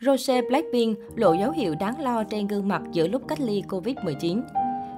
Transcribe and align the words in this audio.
Rose 0.00 0.42
Blackpink 0.48 0.98
lộ 1.16 1.32
dấu 1.32 1.50
hiệu 1.50 1.74
đáng 1.74 2.00
lo 2.00 2.24
trên 2.24 2.46
gương 2.46 2.68
mặt 2.68 2.82
giữa 2.92 3.08
lúc 3.08 3.22
cách 3.28 3.40
ly 3.40 3.62
Covid-19. 3.68 4.42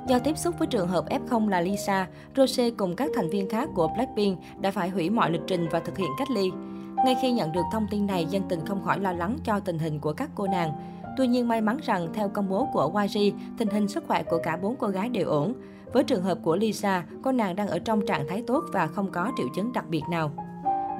Do 0.06 0.18
tiếp 0.18 0.38
xúc 0.38 0.54
với 0.58 0.68
trường 0.68 0.88
hợp 0.88 1.04
F0 1.08 1.48
là 1.48 1.60
Lisa, 1.60 2.08
Rose 2.36 2.70
cùng 2.70 2.96
các 2.96 3.10
thành 3.14 3.30
viên 3.30 3.48
khác 3.48 3.68
của 3.74 3.88
Blackpink 3.88 4.38
đã 4.60 4.70
phải 4.70 4.88
hủy 4.88 5.10
mọi 5.10 5.30
lịch 5.30 5.40
trình 5.46 5.68
và 5.70 5.80
thực 5.80 5.98
hiện 5.98 6.10
cách 6.18 6.30
ly. 6.30 6.50
Ngay 7.04 7.16
khi 7.22 7.32
nhận 7.32 7.52
được 7.52 7.62
thông 7.72 7.86
tin 7.90 8.06
này, 8.06 8.26
dân 8.30 8.42
tình 8.48 8.66
không 8.66 8.82
khỏi 8.84 9.00
lo 9.00 9.12
lắng 9.12 9.36
cho 9.44 9.60
tình 9.60 9.78
hình 9.78 10.00
của 10.00 10.12
các 10.12 10.30
cô 10.34 10.46
nàng. 10.46 10.72
Tuy 11.16 11.26
nhiên 11.26 11.48
may 11.48 11.60
mắn 11.60 11.78
rằng 11.82 12.08
theo 12.14 12.28
công 12.28 12.48
bố 12.48 12.68
của 12.72 13.02
YG, 13.02 13.36
tình 13.58 13.68
hình 13.68 13.88
sức 13.88 14.04
khỏe 14.06 14.22
của 14.22 14.38
cả 14.42 14.56
bốn 14.56 14.76
cô 14.76 14.88
gái 14.88 15.08
đều 15.08 15.28
ổn. 15.28 15.54
Với 15.92 16.04
trường 16.04 16.22
hợp 16.22 16.38
của 16.42 16.56
Lisa, 16.56 17.04
cô 17.22 17.32
nàng 17.32 17.56
đang 17.56 17.68
ở 17.68 17.78
trong 17.78 18.06
trạng 18.06 18.28
thái 18.28 18.42
tốt 18.46 18.64
và 18.72 18.86
không 18.86 19.10
có 19.12 19.32
triệu 19.36 19.46
chứng 19.56 19.72
đặc 19.72 19.84
biệt 19.88 20.02
nào. 20.10 20.49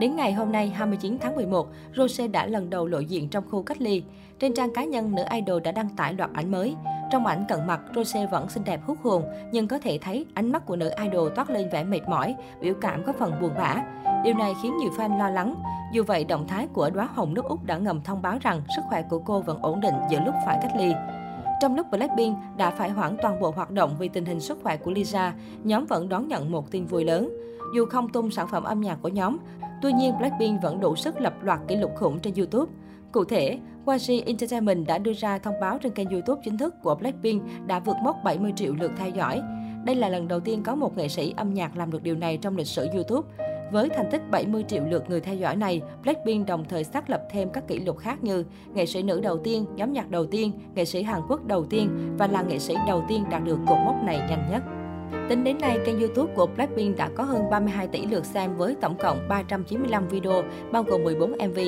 Đến 0.00 0.16
ngày 0.16 0.32
hôm 0.32 0.52
nay 0.52 0.68
29 0.68 1.18
tháng 1.20 1.36
11, 1.36 1.68
Rose 1.96 2.28
đã 2.28 2.46
lần 2.46 2.70
đầu 2.70 2.86
lộ 2.86 2.98
diện 2.98 3.28
trong 3.28 3.44
khu 3.50 3.62
cách 3.62 3.80
ly. 3.80 4.02
Trên 4.38 4.54
trang 4.54 4.74
cá 4.74 4.84
nhân, 4.84 5.14
nữ 5.14 5.22
idol 5.30 5.62
đã 5.62 5.72
đăng 5.72 5.88
tải 5.96 6.14
loạt 6.14 6.30
ảnh 6.34 6.50
mới. 6.50 6.74
Trong 7.12 7.26
ảnh 7.26 7.44
cận 7.48 7.66
mặt, 7.66 7.80
Rose 7.94 8.26
vẫn 8.26 8.48
xinh 8.48 8.64
đẹp 8.64 8.80
hút 8.86 8.98
hồn, 9.02 9.24
nhưng 9.52 9.68
có 9.68 9.78
thể 9.78 9.98
thấy 10.02 10.26
ánh 10.34 10.52
mắt 10.52 10.66
của 10.66 10.76
nữ 10.76 10.90
idol 11.02 11.32
toát 11.36 11.50
lên 11.50 11.68
vẻ 11.72 11.84
mệt 11.84 12.00
mỏi, 12.08 12.34
biểu 12.60 12.74
cảm 12.80 13.02
có 13.06 13.12
phần 13.12 13.32
buồn 13.40 13.50
bã. 13.58 13.82
Điều 14.24 14.34
này 14.34 14.54
khiến 14.62 14.76
nhiều 14.76 14.90
fan 14.90 15.18
lo 15.18 15.30
lắng. 15.30 15.54
Dù 15.92 16.02
vậy, 16.06 16.24
động 16.24 16.46
thái 16.48 16.66
của 16.66 16.90
đóa 16.90 17.08
hồng 17.14 17.34
nước 17.34 17.44
Úc 17.44 17.64
đã 17.64 17.76
ngầm 17.76 18.00
thông 18.02 18.22
báo 18.22 18.38
rằng 18.40 18.62
sức 18.76 18.82
khỏe 18.88 19.02
của 19.02 19.18
cô 19.18 19.40
vẫn 19.40 19.58
ổn 19.62 19.80
định 19.80 19.94
giữa 20.10 20.20
lúc 20.20 20.34
phải 20.46 20.58
cách 20.62 20.72
ly. 20.78 20.92
Trong 21.60 21.76
lúc 21.76 21.86
Blackpink 21.90 22.36
đã 22.56 22.70
phải 22.70 22.90
hoãn 22.90 23.16
toàn 23.22 23.40
bộ 23.40 23.50
hoạt 23.50 23.70
động 23.70 23.96
vì 23.98 24.08
tình 24.08 24.24
hình 24.24 24.40
sức 24.40 24.58
khỏe 24.62 24.76
của 24.76 24.90
Lisa, 24.90 25.32
nhóm 25.64 25.86
vẫn 25.86 26.08
đón 26.08 26.28
nhận 26.28 26.52
một 26.52 26.70
tin 26.70 26.86
vui 26.86 27.04
lớn. 27.04 27.30
Dù 27.74 27.86
không 27.86 28.08
tung 28.08 28.30
sản 28.30 28.48
phẩm 28.48 28.64
âm 28.64 28.80
nhạc 28.80 28.98
của 29.02 29.08
nhóm, 29.08 29.36
tuy 29.82 29.92
nhiên 29.92 30.18
Blackpink 30.18 30.62
vẫn 30.62 30.80
đủ 30.80 30.96
sức 30.96 31.20
lập 31.20 31.34
loạt 31.42 31.60
kỷ 31.68 31.76
lục 31.76 31.90
khủng 31.96 32.18
trên 32.18 32.34
YouTube. 32.34 32.72
Cụ 33.12 33.24
thể, 33.24 33.58
YG 33.86 34.26
Entertainment 34.26 34.86
đã 34.86 34.98
đưa 34.98 35.12
ra 35.12 35.38
thông 35.38 35.60
báo 35.60 35.78
trên 35.78 35.92
kênh 35.92 36.10
YouTube 36.10 36.42
chính 36.44 36.58
thức 36.58 36.74
của 36.82 36.94
Blackpink 36.94 37.42
đã 37.66 37.80
vượt 37.80 37.96
mốc 38.02 38.16
70 38.24 38.52
triệu 38.56 38.74
lượt 38.74 38.92
theo 38.98 39.08
dõi. 39.08 39.42
Đây 39.84 39.96
là 39.96 40.08
lần 40.08 40.28
đầu 40.28 40.40
tiên 40.40 40.62
có 40.62 40.74
một 40.74 40.96
nghệ 40.96 41.08
sĩ 41.08 41.34
âm 41.36 41.54
nhạc 41.54 41.76
làm 41.76 41.90
được 41.90 42.02
điều 42.02 42.16
này 42.16 42.36
trong 42.36 42.56
lịch 42.56 42.66
sử 42.66 42.88
YouTube. 42.94 43.28
Với 43.72 43.88
thành 43.88 44.08
tích 44.10 44.22
70 44.30 44.64
triệu 44.68 44.84
lượt 44.84 45.04
người 45.08 45.20
theo 45.20 45.34
dõi 45.34 45.56
này, 45.56 45.82
Blackpink 46.02 46.46
đồng 46.46 46.64
thời 46.64 46.84
xác 46.84 47.10
lập 47.10 47.22
thêm 47.30 47.50
các 47.52 47.68
kỷ 47.68 47.78
lục 47.78 47.98
khác 47.98 48.24
như 48.24 48.44
nghệ 48.74 48.86
sĩ 48.86 49.02
nữ 49.02 49.20
đầu 49.20 49.38
tiên, 49.38 49.66
nhóm 49.74 49.92
nhạc 49.92 50.10
đầu 50.10 50.26
tiên, 50.26 50.52
nghệ 50.74 50.84
sĩ 50.84 51.02
Hàn 51.02 51.20
Quốc 51.28 51.46
đầu 51.46 51.64
tiên 51.64 52.16
và 52.18 52.26
là 52.26 52.42
nghệ 52.42 52.58
sĩ 52.58 52.74
đầu 52.86 53.04
tiên 53.08 53.24
đạt 53.30 53.44
được 53.44 53.58
cột 53.68 53.78
mốc 53.84 53.96
này 54.04 54.18
nhanh 54.28 54.48
nhất. 54.50 54.62
Tính 55.28 55.44
đến 55.44 55.58
nay, 55.60 55.78
kênh 55.86 56.00
YouTube 56.00 56.32
của 56.34 56.46
Blackpink 56.46 56.96
đã 56.96 57.08
có 57.16 57.24
hơn 57.24 57.50
32 57.50 57.88
tỷ 57.88 58.06
lượt 58.06 58.24
xem 58.24 58.56
với 58.56 58.76
tổng 58.80 58.96
cộng 58.96 59.28
395 59.28 60.08
video, 60.08 60.42
bao 60.72 60.82
gồm 60.82 61.04
14 61.04 61.32
MV. 61.32 61.58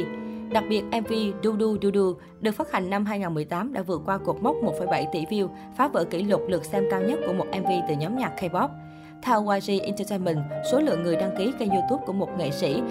Đặc 0.52 0.64
biệt, 0.68 0.82
MV 0.84 1.12
Du 1.42 1.56
Du 1.60 1.76
Du 1.82 1.90
Du 1.94 2.14
được 2.40 2.52
phát 2.52 2.72
hành 2.72 2.90
năm 2.90 3.04
2018 3.04 3.72
đã 3.72 3.82
vượt 3.82 4.02
qua 4.06 4.18
cột 4.18 4.42
mốc 4.42 4.56
1,7 4.56 5.04
tỷ 5.12 5.24
view, 5.24 5.48
phá 5.76 5.88
vỡ 5.88 6.04
kỷ 6.04 6.22
lục 6.22 6.40
lượt 6.48 6.64
xem 6.64 6.84
cao 6.90 7.00
nhất 7.00 7.18
của 7.26 7.32
một 7.32 7.46
MV 7.60 7.70
từ 7.88 7.94
nhóm 7.94 8.18
nhạc 8.18 8.32
K-pop. 8.36 8.68
Theo 9.22 9.48
YG 9.48 9.82
Entertainment, 9.82 10.38
số 10.72 10.80
lượng 10.80 11.02
người 11.02 11.16
đăng 11.16 11.36
ký 11.38 11.52
kênh 11.58 11.70
YouTube 11.70 12.04
của 12.06 12.12
một 12.12 12.28
nghệ 12.38 12.50
sĩ 12.50 12.82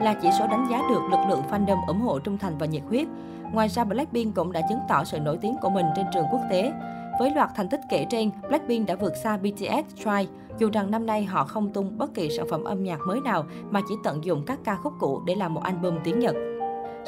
là 0.00 0.14
chỉ 0.22 0.28
số 0.38 0.46
đánh 0.46 0.66
giá 0.70 0.82
được 0.90 1.00
lực 1.10 1.20
lượng 1.28 1.42
fandom 1.50 1.86
ủng 1.86 2.00
hộ 2.00 2.18
trung 2.18 2.38
thành 2.38 2.58
và 2.58 2.66
nhiệt 2.66 2.82
huyết. 2.88 3.08
Ngoài 3.52 3.68
ra, 3.68 3.84
Blackpink 3.84 4.34
cũng 4.34 4.52
đã 4.52 4.60
chứng 4.68 4.78
tỏ 4.88 5.04
sự 5.04 5.18
nổi 5.18 5.38
tiếng 5.40 5.56
của 5.62 5.70
mình 5.70 5.86
trên 5.96 6.06
trường 6.14 6.24
quốc 6.30 6.40
tế. 6.50 6.72
Với 7.18 7.30
loạt 7.30 7.50
thành 7.54 7.68
tích 7.68 7.80
kể 7.88 8.06
trên, 8.10 8.30
Blackpink 8.48 8.86
đã 8.86 8.94
vượt 8.94 9.16
xa 9.16 9.36
BTS 9.36 9.96
Try, 9.96 10.28
dù 10.58 10.70
rằng 10.72 10.90
năm 10.90 11.06
nay 11.06 11.24
họ 11.24 11.44
không 11.44 11.72
tung 11.72 11.98
bất 11.98 12.14
kỳ 12.14 12.28
sản 12.36 12.46
phẩm 12.50 12.64
âm 12.64 12.84
nhạc 12.84 12.98
mới 13.06 13.20
nào 13.20 13.46
mà 13.70 13.80
chỉ 13.88 13.94
tận 14.04 14.24
dụng 14.24 14.42
các 14.46 14.58
ca 14.64 14.76
khúc 14.76 14.92
cũ 15.00 15.22
để 15.26 15.34
làm 15.34 15.54
một 15.54 15.62
album 15.62 15.98
tiếng 16.04 16.18
Nhật. 16.18 16.34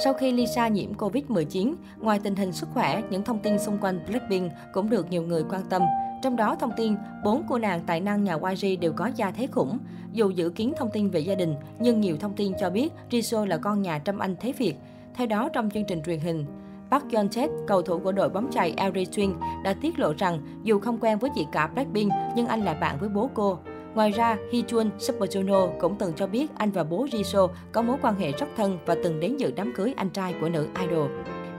Sau 0.05 0.13
khi 0.13 0.33
Lisa 0.33 0.69
nhiễm 0.69 0.93
Covid-19, 0.93 1.75
ngoài 1.99 2.21
tình 2.23 2.37
hình 2.37 2.53
sức 2.53 2.69
khỏe, 2.75 3.03
những 3.11 3.25
thông 3.25 3.39
tin 3.39 3.59
xung 3.59 3.79
quanh 3.79 4.01
Blackpink 4.09 4.53
cũng 4.73 4.91
được 4.91 5.11
nhiều 5.11 5.23
người 5.23 5.45
quan 5.51 5.63
tâm. 5.71 5.83
Trong 6.23 6.37
đó 6.37 6.55
thông 6.55 6.73
tin, 6.77 6.97
bốn 7.25 7.43
cô 7.49 7.59
nàng 7.59 7.81
tài 7.87 8.01
năng 8.01 8.25
nhà 8.25 8.37
YG 8.51 8.81
đều 8.81 8.93
có 8.93 9.11
gia 9.17 9.31
thế 9.31 9.47
khủng. 9.47 9.79
Dù 10.13 10.31
dự 10.31 10.51
kiến 10.51 10.73
thông 10.77 10.91
tin 10.93 11.11
về 11.11 11.21
gia 11.21 11.35
đình, 11.35 11.55
nhưng 11.79 12.01
nhiều 12.01 12.17
thông 12.21 12.35
tin 12.35 12.53
cho 12.61 12.71
biết 12.71 12.93
Jisoo 13.11 13.47
là 13.47 13.57
con 13.57 13.83
nhà 13.83 13.99
trăm 13.99 14.19
anh 14.19 14.37
thế 14.41 14.53
Việt. 14.53 14.75
Theo 15.15 15.27
đó, 15.27 15.49
trong 15.53 15.71
chương 15.71 15.85
trình 15.85 16.03
truyền 16.03 16.19
hình, 16.19 16.47
Park 16.91 17.05
Yeon 17.13 17.29
Chet, 17.29 17.51
cầu 17.67 17.83
thủ 17.83 17.99
của 17.99 18.13
đội 18.13 18.29
bóng 18.29 18.51
chày 18.51 18.75
LA 18.77 18.91
Twin, 18.91 19.35
đã 19.63 19.75
tiết 19.81 19.99
lộ 19.99 20.13
rằng 20.19 20.39
dù 20.63 20.81
không 20.81 20.99
quen 21.01 21.19
với 21.19 21.31
chị 21.35 21.47
cả 21.53 21.67
Blackpink, 21.67 22.13
nhưng 22.37 22.47
anh 22.47 22.65
là 22.65 22.75
bạn 22.75 22.97
với 23.01 23.09
bố 23.09 23.31
cô. 23.35 23.59
Ngoài 23.95 24.11
ra, 24.11 24.37
Hee 24.53 24.63
Chun 24.67 24.91
Super 24.99 25.37
Junior 25.37 25.71
cũng 25.81 25.97
từng 25.99 26.13
cho 26.17 26.27
biết 26.27 26.51
anh 26.57 26.71
và 26.71 26.85
bố 26.85 27.07
Jisoo 27.07 27.49
có 27.73 27.83
mối 27.83 27.97
quan 28.03 28.15
hệ 28.19 28.33
rất 28.33 28.47
thân 28.57 28.79
và 28.87 28.97
từng 29.05 29.21
đến 29.21 29.37
dự 29.37 29.53
đám 29.57 29.73
cưới 29.77 29.95
anh 29.97 30.11
trai 30.11 30.35
của 30.41 30.49
nữ 30.49 30.69
idol. 30.81 31.11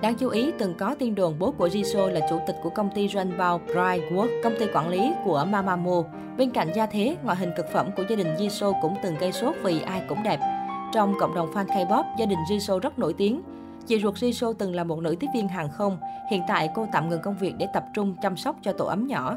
Đáng 0.02 0.16
chú 0.16 0.30
ý, 0.30 0.52
từng 0.60 0.74
có 0.78 0.96
tin 1.00 1.16
đồn 1.16 1.40
bố 1.40 1.52
của 1.52 1.68
Jisoo 1.68 2.08
là 2.08 2.28
chủ 2.30 2.40
tịch 2.48 2.56
của 2.64 2.70
công 2.70 2.90
ty 2.96 3.08
Ranbao 3.08 3.62
Brightwork, 3.68 4.44
công 4.44 4.54
ty 4.60 4.66
quản 4.74 4.90
lý 4.90 5.12
của 5.26 5.46
Mamamoo. 5.50 6.04
Bên 6.38 6.52
cạnh 6.52 6.68
gia 6.76 6.86
thế, 6.86 7.18
ngoại 7.24 7.38
hình 7.38 7.52
cực 7.58 7.66
phẩm 7.74 7.90
của 7.98 8.04
gia 8.10 8.16
đình 8.16 8.36
Jisoo 8.36 8.74
cũng 8.82 8.96
từng 9.04 9.16
gây 9.20 9.32
sốt 9.32 9.56
vì 9.64 9.82
ai 9.82 10.02
cũng 10.10 10.24
đẹp. 10.24 10.40
Trong 10.94 11.14
cộng 11.20 11.36
đồng 11.36 11.52
fan 11.54 11.66
K-pop, 11.66 12.04
gia 12.20 12.26
đình 12.26 12.40
Jisoo 12.50 12.80
rất 12.80 13.00
nổi 13.00 13.14
tiếng. 13.14 13.42
Chị 13.88 14.00
ruột 14.00 14.16
Jisoo 14.16 14.54
từng 14.54 14.76
là 14.76 14.84
một 14.84 15.00
nữ 15.00 15.16
tiếp 15.20 15.28
viên 15.34 15.48
hàng 15.48 15.70
không. 15.70 15.98
Hiện 16.32 16.42
tại 16.48 16.70
cô 16.76 16.88
tạm 16.92 17.10
ngừng 17.10 17.22
công 17.22 17.38
việc 17.38 17.54
để 17.58 17.68
tập 17.74 17.84
trung 17.94 18.16
chăm 18.22 18.38
sóc 18.38 18.56
cho 18.62 18.74
tổ 18.74 18.86
ấm 18.86 19.08
nhỏ. 19.08 19.36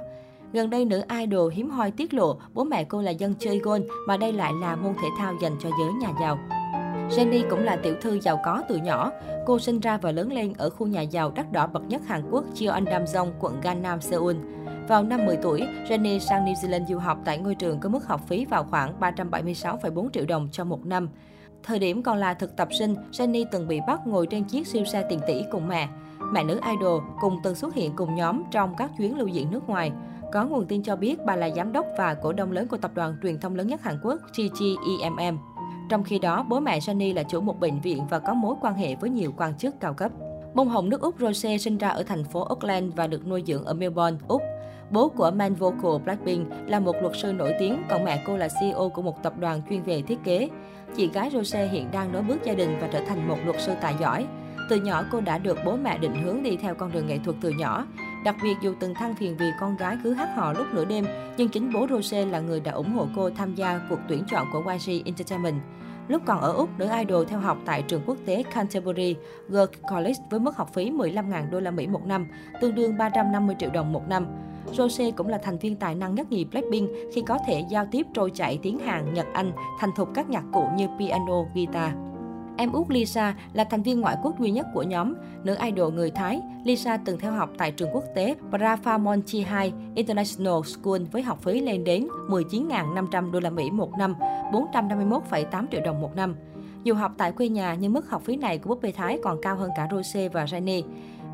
Gần 0.52 0.70
đây, 0.70 0.84
nữ 0.84 1.02
idol 1.20 1.52
hiếm 1.52 1.70
hoi 1.70 1.90
tiết 1.90 2.14
lộ 2.14 2.36
bố 2.54 2.64
mẹ 2.64 2.84
cô 2.84 3.02
là 3.02 3.10
dân 3.10 3.34
chơi 3.38 3.58
golf 3.58 3.82
mà 4.08 4.16
đây 4.16 4.32
lại 4.32 4.52
là 4.60 4.76
môn 4.76 4.94
thể 4.94 5.08
thao 5.18 5.34
dành 5.42 5.56
cho 5.60 5.70
giới 5.80 5.92
nhà 5.92 6.12
giàu. 6.20 6.38
Jenny 7.10 7.50
cũng 7.50 7.64
là 7.64 7.76
tiểu 7.76 7.94
thư 8.00 8.20
giàu 8.20 8.40
có 8.44 8.62
từ 8.68 8.76
nhỏ. 8.76 9.10
Cô 9.46 9.58
sinh 9.58 9.80
ra 9.80 9.96
và 9.96 10.12
lớn 10.12 10.32
lên 10.32 10.52
ở 10.58 10.70
khu 10.70 10.86
nhà 10.86 11.00
giàu 11.00 11.32
đắt 11.34 11.52
đỏ 11.52 11.66
bậc 11.66 11.82
nhất 11.88 12.02
Hàn 12.06 12.22
Quốc, 12.30 12.44
Jeonnam-dong, 12.54 13.30
quận 13.40 13.60
Gangnam, 13.60 14.00
Seoul. 14.00 14.36
Vào 14.88 15.02
năm 15.02 15.26
10 15.26 15.36
tuổi, 15.36 15.60
Jenny 15.88 16.18
sang 16.18 16.44
New 16.44 16.54
Zealand 16.54 16.86
du 16.86 16.98
học 16.98 17.18
tại 17.24 17.38
ngôi 17.38 17.54
trường 17.54 17.80
có 17.80 17.88
mức 17.88 18.06
học 18.06 18.20
phí 18.28 18.44
vào 18.44 18.64
khoảng 18.64 19.00
376,4 19.00 20.08
triệu 20.10 20.24
đồng 20.26 20.48
cho 20.52 20.64
một 20.64 20.86
năm. 20.86 21.08
Thời 21.66 21.78
điểm 21.78 22.02
còn 22.02 22.18
là 22.18 22.34
thực 22.34 22.56
tập 22.56 22.68
sinh, 22.78 22.94
Jenny 23.12 23.44
từng 23.52 23.68
bị 23.68 23.80
bắt 23.86 24.06
ngồi 24.06 24.26
trên 24.26 24.44
chiếc 24.44 24.66
siêu 24.66 24.84
xe 24.84 25.04
tiền 25.08 25.20
tỷ 25.26 25.42
cùng 25.50 25.68
mẹ. 25.68 25.88
Mẹ 26.32 26.44
nữ 26.44 26.60
idol 26.70 27.02
cùng 27.20 27.38
từng 27.42 27.54
xuất 27.54 27.74
hiện 27.74 27.92
cùng 27.96 28.14
nhóm 28.14 28.42
trong 28.50 28.74
các 28.76 28.90
chuyến 28.98 29.18
lưu 29.18 29.26
diễn 29.26 29.50
nước 29.50 29.68
ngoài. 29.68 29.92
Có 30.32 30.44
nguồn 30.44 30.66
tin 30.66 30.82
cho 30.82 30.96
biết 30.96 31.18
bà 31.26 31.36
là 31.36 31.50
giám 31.50 31.72
đốc 31.72 31.86
và 31.98 32.14
cổ 32.14 32.32
đông 32.32 32.52
lớn 32.52 32.68
của 32.68 32.76
tập 32.76 32.90
đoàn 32.94 33.16
truyền 33.22 33.40
thông 33.40 33.54
lớn 33.54 33.66
nhất 33.66 33.82
Hàn 33.82 33.98
Quốc 34.02 34.20
GGEMM. 34.36 35.38
Trong 35.88 36.04
khi 36.04 36.18
đó, 36.18 36.46
bố 36.48 36.60
mẹ 36.60 36.78
Jenny 36.78 37.14
là 37.14 37.22
chủ 37.22 37.40
một 37.40 37.60
bệnh 37.60 37.80
viện 37.80 38.06
và 38.10 38.18
có 38.18 38.34
mối 38.34 38.54
quan 38.60 38.74
hệ 38.74 38.94
với 38.94 39.10
nhiều 39.10 39.32
quan 39.36 39.58
chức 39.58 39.80
cao 39.80 39.94
cấp. 39.94 40.12
Bông 40.54 40.68
hồng 40.68 40.88
nước 40.88 41.00
Úc 41.00 41.14
Rose 41.20 41.58
sinh 41.58 41.78
ra 41.78 41.88
ở 41.88 42.02
thành 42.02 42.24
phố 42.24 42.44
Auckland 42.44 42.94
và 42.96 43.06
được 43.06 43.26
nuôi 43.26 43.42
dưỡng 43.46 43.64
ở 43.64 43.74
Melbourne, 43.74 44.18
Úc. 44.28 44.42
Bố 44.90 45.08
của 45.08 45.30
man 45.30 45.54
vocal 45.54 46.02
Blackpink 46.04 46.48
là 46.66 46.80
một 46.80 46.96
luật 47.02 47.12
sư 47.22 47.32
nổi 47.32 47.54
tiếng, 47.58 47.82
còn 47.90 48.04
mẹ 48.04 48.22
cô 48.26 48.36
là 48.36 48.48
CEO 48.60 48.88
của 48.88 49.02
một 49.02 49.22
tập 49.22 49.32
đoàn 49.38 49.62
chuyên 49.70 49.82
về 49.82 50.02
thiết 50.02 50.18
kế. 50.24 50.48
Chị 50.96 51.10
gái 51.12 51.30
Rose 51.32 51.66
hiện 51.66 51.88
đang 51.92 52.12
nối 52.12 52.22
bước 52.22 52.44
gia 52.44 52.54
đình 52.54 52.78
và 52.80 52.88
trở 52.92 53.00
thành 53.00 53.28
một 53.28 53.36
luật 53.44 53.60
sư 53.60 53.72
tài 53.80 53.94
giỏi. 54.00 54.26
Từ 54.70 54.76
nhỏ 54.76 55.04
cô 55.10 55.20
đã 55.20 55.38
được 55.38 55.58
bố 55.64 55.76
mẹ 55.76 55.98
định 55.98 56.22
hướng 56.22 56.42
đi 56.42 56.56
theo 56.56 56.74
con 56.74 56.92
đường 56.92 57.06
nghệ 57.06 57.18
thuật 57.24 57.36
từ 57.40 57.50
nhỏ. 57.50 57.86
Đặc 58.24 58.36
biệt 58.42 58.54
dù 58.62 58.74
từng 58.80 58.94
than 58.94 59.14
phiền 59.14 59.36
vì 59.36 59.46
con 59.60 59.76
gái 59.76 59.96
cứ 60.04 60.12
hát 60.12 60.28
hò 60.36 60.52
lúc 60.52 60.66
nửa 60.72 60.84
đêm, 60.84 61.06
nhưng 61.36 61.48
chính 61.48 61.72
bố 61.72 61.86
Rose 61.90 62.24
là 62.24 62.40
người 62.40 62.60
đã 62.60 62.72
ủng 62.72 62.92
hộ 62.92 63.06
cô 63.16 63.30
tham 63.30 63.54
gia 63.54 63.80
cuộc 63.90 63.98
tuyển 64.08 64.24
chọn 64.30 64.46
của 64.52 64.72
YG 64.72 65.04
Entertainment. 65.04 65.60
Lúc 66.08 66.22
còn 66.26 66.40
ở 66.40 66.52
Úc, 66.52 66.78
nữ 66.78 66.88
idol 66.98 67.26
theo 67.26 67.38
học 67.38 67.58
tại 67.64 67.82
trường 67.82 68.02
quốc 68.06 68.16
tế 68.26 68.42
Canterbury 68.54 69.16
Girls 69.48 69.70
College 69.90 70.20
với 70.30 70.40
mức 70.40 70.56
học 70.56 70.70
phí 70.74 70.90
15.000 70.90 71.50
đô 71.50 71.60
la 71.60 71.70
Mỹ 71.70 71.86
một 71.86 72.06
năm, 72.06 72.26
tương 72.60 72.74
đương 72.74 72.98
350 72.98 73.56
triệu 73.58 73.70
đồng 73.70 73.92
một 73.92 74.08
năm. 74.08 74.26
Rose 74.72 75.10
cũng 75.10 75.28
là 75.28 75.38
thành 75.38 75.58
viên 75.58 75.76
tài 75.76 75.94
năng 75.94 76.14
nhất 76.14 76.32
nhì 76.32 76.44
Blackpink 76.44 76.90
khi 77.14 77.22
có 77.26 77.38
thể 77.46 77.64
giao 77.70 77.86
tiếp 77.90 78.06
trôi 78.14 78.30
chảy 78.30 78.58
tiếng 78.62 78.78
Hàn, 78.78 79.14
Nhật, 79.14 79.26
Anh, 79.32 79.52
thành 79.80 79.90
thục 79.96 80.08
các 80.14 80.30
nhạc 80.30 80.44
cụ 80.52 80.66
như 80.76 80.88
piano, 80.98 81.42
guitar. 81.54 81.92
Em 82.56 82.72
út 82.72 82.90
Lisa 82.90 83.34
là 83.52 83.64
thành 83.64 83.82
viên 83.82 84.00
ngoại 84.00 84.16
quốc 84.22 84.40
duy 84.40 84.50
nhất 84.50 84.66
của 84.74 84.82
nhóm, 84.82 85.14
nữ 85.44 85.56
idol 85.64 85.94
người 85.94 86.10
Thái. 86.10 86.40
Lisa 86.64 86.96
từng 86.96 87.18
theo 87.18 87.32
học 87.32 87.50
tại 87.58 87.70
trường 87.70 87.88
quốc 87.92 88.04
tế 88.14 88.34
Brafamonti 88.50 89.70
International 89.94 90.62
School 90.64 91.02
với 91.12 91.22
học 91.22 91.42
phí 91.42 91.60
lên 91.60 91.84
đến 91.84 92.08
19.500 92.28 93.30
đô 93.30 93.40
la 93.40 93.50
Mỹ 93.50 93.70
một 93.70 93.90
năm, 93.98 94.14
451,8 94.52 95.66
triệu 95.72 95.80
đồng 95.84 96.00
một 96.00 96.16
năm. 96.16 96.36
Dù 96.84 96.94
học 96.94 97.12
tại 97.18 97.32
quê 97.32 97.48
nhà 97.48 97.74
nhưng 97.74 97.92
mức 97.92 98.10
học 98.10 98.22
phí 98.24 98.36
này 98.36 98.58
của 98.58 98.68
búp 98.68 98.82
bê 98.82 98.92
Thái 98.92 99.18
còn 99.22 99.38
cao 99.42 99.56
hơn 99.56 99.70
cả 99.76 99.88
Rose 99.92 100.28
và 100.28 100.44
Jenny. 100.44 100.82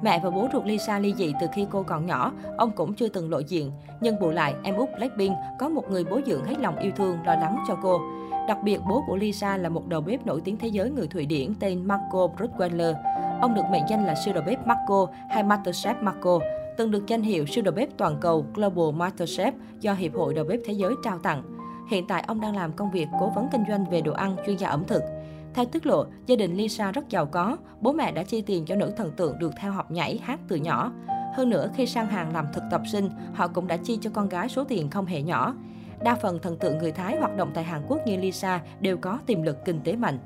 Mẹ 0.02 0.20
và 0.22 0.30
bố 0.30 0.48
ruột 0.52 0.66
Lisa 0.66 0.98
ly 0.98 1.14
dị 1.14 1.32
từ 1.40 1.46
khi 1.52 1.66
cô 1.70 1.82
còn 1.82 2.06
nhỏ, 2.06 2.32
ông 2.56 2.70
cũng 2.70 2.94
chưa 2.94 3.08
từng 3.08 3.30
lộ 3.30 3.38
diện. 3.38 3.72
Nhưng 4.00 4.20
bù 4.20 4.30
lại, 4.30 4.54
em 4.62 4.76
út 4.76 4.88
Blackpink 4.96 5.36
có 5.58 5.68
một 5.68 5.90
người 5.90 6.04
bố 6.04 6.20
dưỡng 6.26 6.44
hết 6.44 6.58
lòng 6.60 6.76
yêu 6.76 6.92
thương, 6.96 7.18
lo 7.24 7.34
lắng 7.34 7.64
cho 7.68 7.76
cô. 7.82 8.00
Đặc 8.48 8.58
biệt, 8.64 8.80
bố 8.88 9.04
của 9.06 9.16
Lisa 9.16 9.56
là 9.56 9.68
một 9.68 9.88
đầu 9.88 10.00
bếp 10.00 10.26
nổi 10.26 10.40
tiếng 10.44 10.56
thế 10.56 10.68
giới 10.68 10.90
người 10.90 11.06
Thụy 11.06 11.26
Điển 11.26 11.54
tên 11.60 11.84
Marco 11.84 12.28
Brutweiler. 12.38 12.94
Ông 13.40 13.54
được 13.54 13.62
mệnh 13.70 13.82
danh 13.90 14.06
là 14.06 14.14
siêu 14.24 14.34
đầu 14.34 14.42
bếp 14.46 14.66
Marco 14.66 15.06
hay 15.28 15.44
Masterchef 15.44 15.94
Marco, 16.00 16.38
từng 16.76 16.90
được 16.90 17.06
danh 17.06 17.22
hiệu 17.22 17.46
siêu 17.46 17.64
đầu 17.64 17.74
bếp 17.74 17.88
toàn 17.96 18.16
cầu 18.20 18.46
Global 18.54 19.00
Masterchef 19.02 19.52
do 19.80 19.92
Hiệp 19.92 20.14
hội 20.14 20.34
Đầu 20.34 20.44
bếp 20.44 20.60
Thế 20.66 20.72
giới 20.72 20.94
trao 21.04 21.18
tặng. 21.18 21.42
Hiện 21.90 22.06
tại, 22.06 22.24
ông 22.26 22.40
đang 22.40 22.56
làm 22.56 22.72
công 22.72 22.90
việc 22.90 23.08
cố 23.20 23.32
vấn 23.34 23.48
kinh 23.52 23.64
doanh 23.68 23.84
về 23.90 24.00
đồ 24.00 24.12
ăn, 24.12 24.36
chuyên 24.46 24.56
gia 24.56 24.68
ẩm 24.68 24.84
thực. 24.86 25.02
Theo 25.54 25.64
tiết 25.64 25.86
lộ, 25.86 26.04
gia 26.26 26.36
đình 26.36 26.56
Lisa 26.56 26.92
rất 26.92 27.08
giàu 27.08 27.26
có, 27.26 27.56
bố 27.80 27.92
mẹ 27.92 28.12
đã 28.12 28.22
chi 28.22 28.42
tiền 28.42 28.64
cho 28.64 28.74
nữ 28.74 28.92
thần 28.96 29.12
tượng 29.16 29.38
được 29.38 29.52
theo 29.60 29.72
học 29.72 29.90
nhảy 29.90 30.18
hát 30.22 30.40
từ 30.48 30.56
nhỏ. 30.56 30.92
Hơn 31.36 31.50
nữa, 31.50 31.70
khi 31.76 31.86
sang 31.86 32.06
Hàn 32.06 32.32
làm 32.32 32.46
thực 32.52 32.62
tập 32.70 32.82
sinh, 32.92 33.10
họ 33.34 33.48
cũng 33.48 33.66
đã 33.66 33.76
chi 33.76 33.98
cho 34.00 34.10
con 34.14 34.28
gái 34.28 34.48
số 34.48 34.64
tiền 34.64 34.90
không 34.90 35.06
hề 35.06 35.22
nhỏ. 35.22 35.54
Đa 36.04 36.14
phần 36.14 36.38
thần 36.42 36.58
tượng 36.58 36.78
người 36.78 36.92
Thái 36.92 37.16
hoạt 37.18 37.36
động 37.36 37.50
tại 37.54 37.64
Hàn 37.64 37.82
Quốc 37.88 37.98
như 38.06 38.16
Lisa 38.16 38.60
đều 38.80 38.96
có 38.96 39.18
tiềm 39.26 39.42
lực 39.42 39.64
kinh 39.64 39.80
tế 39.84 39.96
mạnh. 39.96 40.18